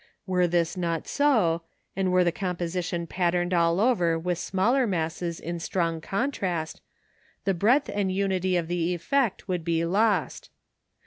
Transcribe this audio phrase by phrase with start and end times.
[0.25, 1.61] Were this not so,
[1.95, 6.81] and were the composition patterned all over with smaller masses in strong contrast,
[7.45, 10.49] the breadth and unity of the effect would be lost.